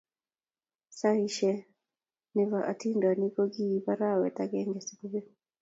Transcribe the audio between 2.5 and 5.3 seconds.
atindonik ko kiib arawet akenge si kobek.